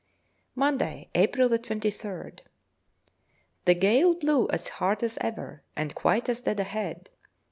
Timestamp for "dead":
6.41-6.59